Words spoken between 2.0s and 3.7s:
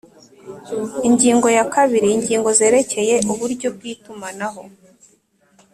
Ingingo zerekeye uburyo